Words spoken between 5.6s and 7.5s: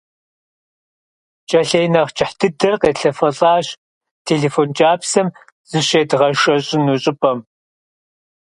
зыщедгъэшэщӀыну щӀыпӀэм.